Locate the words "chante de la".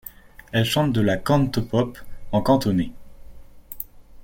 0.65-1.15